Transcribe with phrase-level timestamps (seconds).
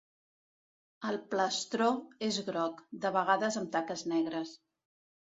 [1.09, 1.91] El plastró
[2.31, 4.61] és groc, de vegades amb taques negres.